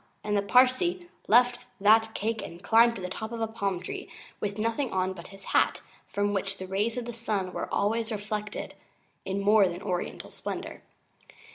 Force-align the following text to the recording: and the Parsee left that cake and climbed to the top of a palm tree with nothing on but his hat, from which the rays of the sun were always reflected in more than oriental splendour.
and 0.23 0.35
the 0.35 0.41
Parsee 0.41 1.07
left 1.27 1.67
that 1.79 2.15
cake 2.15 2.41
and 2.41 2.63
climbed 2.63 2.95
to 2.95 3.03
the 3.03 3.07
top 3.09 3.31
of 3.31 3.39
a 3.39 3.45
palm 3.45 3.79
tree 3.79 4.09
with 4.39 4.57
nothing 4.57 4.89
on 4.91 5.13
but 5.13 5.27
his 5.27 5.43
hat, 5.53 5.83
from 6.07 6.33
which 6.33 6.57
the 6.57 6.65
rays 6.65 6.97
of 6.97 7.05
the 7.05 7.13
sun 7.13 7.53
were 7.53 7.71
always 7.71 8.11
reflected 8.11 8.73
in 9.25 9.39
more 9.39 9.67
than 9.67 9.83
oriental 9.83 10.31
splendour. 10.31 10.81